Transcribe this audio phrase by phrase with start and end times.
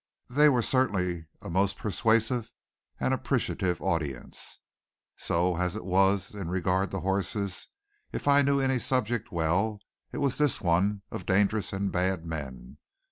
[0.29, 2.51] They were certainly a most persuasive
[2.99, 4.59] and appreciative audience.
[5.15, 7.67] So as it was in regard to horses,
[8.11, 9.79] if I knew any subject well,
[10.11, 12.79] it was this one of dangerous and bad men.